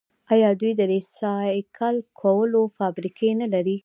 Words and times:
آیا 0.33 0.49
دوی 0.59 0.71
د 0.79 0.81
ریسایکل 0.93 1.95
کولو 2.21 2.61
فابریکې 2.77 3.29
نلري؟ 3.41 3.77